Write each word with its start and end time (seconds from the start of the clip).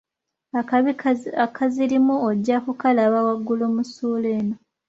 Akabi 0.59 0.91
akazirimu 1.45 2.15
ojja 2.27 2.57
ku 2.65 2.71
kalaba 2.81 3.19
waggulu 3.27 3.65
mu 3.75 3.83
suula 3.91 4.29
eno. 4.39 4.55